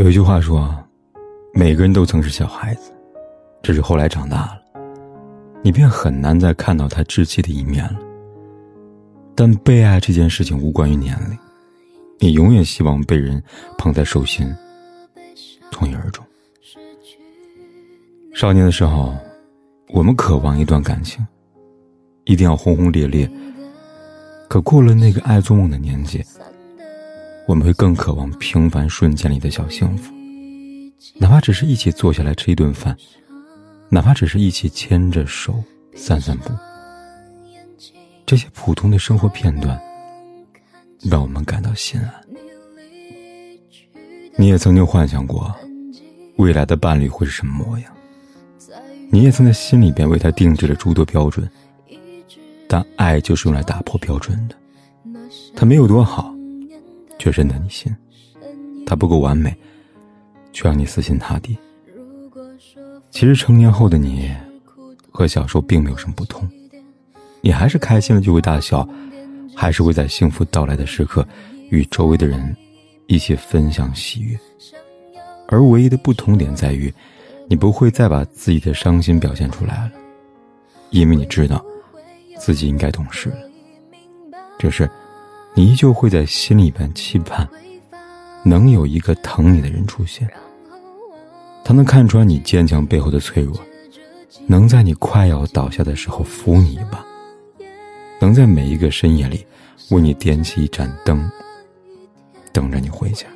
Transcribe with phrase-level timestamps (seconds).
[0.00, 0.74] 有一句话说
[1.52, 2.90] ：“每个人都曾是小孩子，
[3.62, 4.62] 只是后来长大了，
[5.62, 7.98] 你便很难再看到他稚气的一面了。”
[9.36, 11.38] 但被爱这件事情无关于年龄，
[12.18, 13.42] 你永远希望被人
[13.76, 14.50] 捧在手心，
[15.70, 16.24] 从一而终。
[18.32, 19.14] 少年的时候，
[19.90, 21.22] 我们渴望一段感情，
[22.24, 23.30] 一定要轰轰烈烈。
[24.48, 26.24] 可过了那个爱做梦的年纪。
[27.50, 30.14] 我们会更渴望平凡瞬间里的小幸福，
[31.16, 32.96] 哪怕只是一起坐下来吃一顿饭，
[33.88, 35.60] 哪怕只是一起牵着手
[35.96, 36.52] 散散步。
[38.24, 39.76] 这些普通的生活片段，
[41.00, 42.08] 让我们感到心安。
[44.36, 45.52] 你也曾经幻想过，
[46.36, 47.92] 未来的伴侣会是什么模样？
[49.10, 51.50] 你也曾在心里边为他定制了诸多标准，
[52.68, 54.54] 但爱就是用来打破标准的，
[55.56, 56.32] 他没有多好。
[57.20, 57.94] 却认得你心，
[58.86, 59.54] 他不够完美，
[60.54, 61.56] 却让你死心塌地。
[63.10, 64.34] 其实成年后的你，
[65.12, 66.50] 和小时候并没有什么不同，
[67.42, 68.88] 你还是开心了就会大笑，
[69.54, 71.26] 还是会在幸福到来的时刻，
[71.68, 72.56] 与周围的人
[73.06, 74.38] 一起分享喜悦。
[75.46, 76.90] 而唯一的不同点在于，
[77.50, 79.92] 你不会再把自己的伤心表现出来了，
[80.88, 81.62] 因为你知道，
[82.38, 83.36] 自己应该懂事了。
[84.58, 84.90] 这是。
[85.54, 87.48] 你依旧会在心里边期盼，
[88.44, 90.28] 能有一个疼你的人出现。
[91.64, 93.54] 他能看穿你坚强背后的脆弱，
[94.46, 97.04] 能在你快要倒下的时候扶你一把，
[98.20, 99.44] 能在每一个深夜里
[99.90, 101.30] 为你点起一盏灯，
[102.52, 103.26] 等着你回家。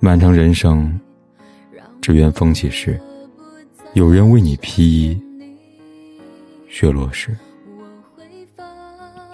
[0.00, 0.98] 漫长人生，
[2.00, 3.00] 只愿风起时，
[3.92, 5.18] 有人为你披衣；
[6.68, 7.36] 雪落时。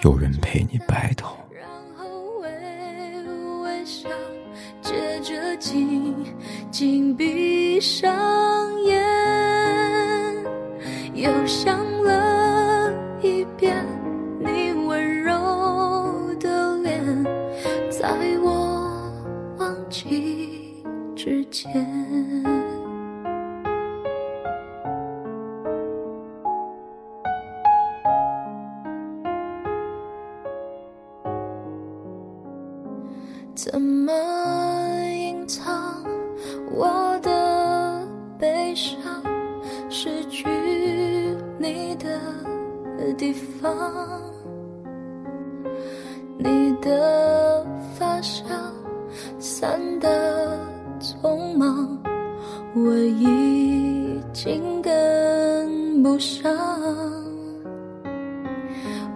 [0.03, 2.49] 有人陪你白头，然后微
[3.63, 4.09] 微笑，
[4.81, 6.15] 接着紧
[6.71, 8.11] 紧闭上
[8.85, 8.99] 眼，
[11.13, 11.85] 又想
[33.63, 34.11] 怎么
[35.13, 36.03] 隐藏
[36.71, 36.89] 我
[37.21, 38.99] 的悲伤？
[39.91, 40.49] 失去
[41.59, 42.09] 你的
[43.19, 43.71] 地方，
[46.39, 47.67] 你的
[47.99, 48.49] 发香
[49.39, 50.59] 散得
[50.99, 51.99] 匆忙，
[52.75, 56.51] 我已经跟不上。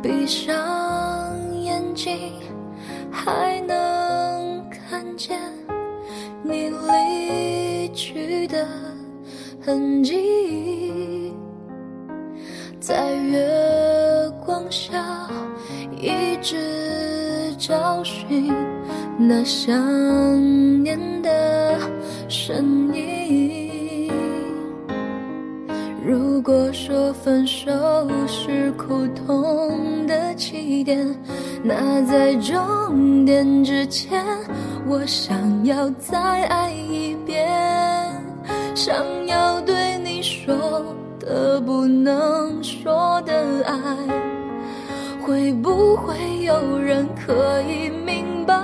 [0.03, 0.55] 闭上
[1.63, 2.31] 眼睛，
[3.11, 3.94] 还能。
[9.61, 11.33] 痕迹，
[12.81, 15.29] 在月光下
[15.99, 18.53] 一直找寻
[19.19, 19.73] 那想
[20.83, 21.79] 念的
[22.29, 24.13] 身影。
[26.07, 27.71] 如果说分手
[28.27, 31.19] 是苦痛的起点，
[31.63, 34.23] 那在终点之前。
[34.87, 37.49] 我想要再爱一遍，
[38.85, 38.95] 想
[39.27, 40.55] 要对你说
[41.19, 43.33] 的不能说的
[43.65, 43.73] 爱，
[45.23, 48.55] 会不会有人可以明白？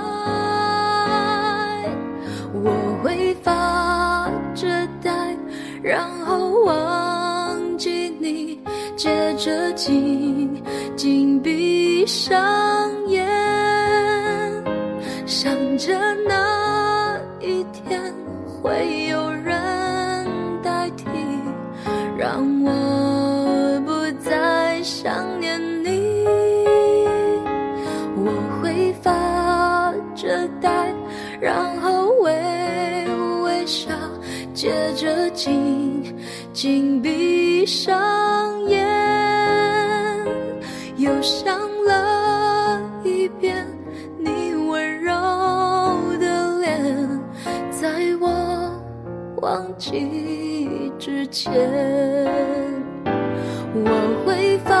[2.53, 2.69] 我
[3.01, 4.67] 会发着
[5.01, 5.35] 呆，
[5.81, 8.59] 然后忘记你，
[8.95, 10.61] 接着紧
[10.95, 13.27] 紧闭上眼。
[15.25, 15.97] 想着
[16.27, 18.13] 那一天
[18.45, 19.10] 会有
[31.41, 32.31] 然后微
[33.43, 33.89] 微笑，
[34.53, 36.15] 接着紧
[36.53, 38.79] 紧闭上眼，
[40.97, 43.65] 又想了一遍
[44.19, 45.11] 你温柔
[46.19, 47.19] 的脸，
[47.71, 47.89] 在
[48.19, 48.71] 我
[49.41, 51.51] 忘记之前，
[53.73, 54.80] 我会发